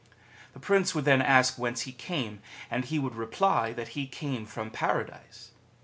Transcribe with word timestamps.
The 0.53 0.59
Prince 0.59 0.95
would 0.95 1.05
then 1.05 1.21
ask 1.21 1.59
whence 1.59 1.81
he 1.81 1.91
came, 1.91 2.41
and 2.71 2.85
he 2.85 2.97
would 2.97 3.13
reply 3.13 3.71
that 3.73 3.89
he 3.89 4.07
came 4.07 4.47
from 4.47 4.71
Paradise 4.71 5.51